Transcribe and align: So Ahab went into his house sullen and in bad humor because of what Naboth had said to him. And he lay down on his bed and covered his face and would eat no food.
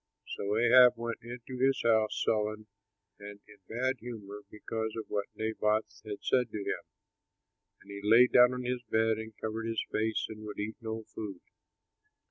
So 0.35 0.57
Ahab 0.57 0.93
went 0.95 1.19
into 1.21 1.59
his 1.63 1.79
house 1.83 2.23
sullen 2.25 2.65
and 3.19 3.39
in 3.47 3.57
bad 3.69 3.97
humor 3.99 4.39
because 4.49 4.95
of 4.97 5.05
what 5.09 5.27
Naboth 5.35 6.01
had 6.03 6.23
said 6.23 6.49
to 6.49 6.57
him. 6.57 6.81
And 7.83 7.91
he 7.91 8.01
lay 8.03 8.25
down 8.25 8.51
on 8.51 8.63
his 8.63 8.81
bed 8.89 9.19
and 9.19 9.37
covered 9.37 9.67
his 9.67 9.85
face 9.91 10.25
and 10.27 10.43
would 10.43 10.57
eat 10.57 10.77
no 10.81 11.03
food. 11.03 11.41